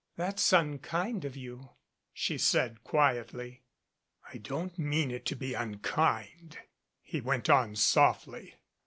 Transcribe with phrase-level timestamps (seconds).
[0.15, 1.69] "That's unkind of you,"
[2.11, 3.61] she said quietly.
[4.33, 6.57] "I don't mean it to be unkind,"
[7.03, 8.55] he went on softly.